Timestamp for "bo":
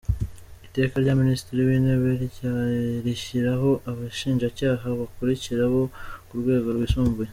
5.73-5.83